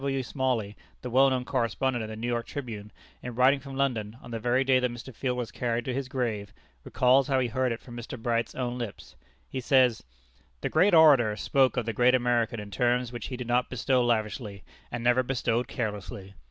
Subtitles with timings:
[0.01, 0.05] G.
[0.05, 0.23] W.
[0.23, 4.31] Smalley, the well known correspondent of the New York Tribune, in writing from London, on
[4.31, 5.13] the very day that Mr.
[5.13, 6.51] Field was carried to his grave,
[6.83, 8.19] recalls how he heard it from Mr.
[8.19, 9.13] Bright's own lips.
[9.47, 10.01] He says:
[10.61, 14.03] "The great orator spoke of the great American in terms which he did not bestow
[14.03, 16.33] lavishly, and never bestowed carelessly.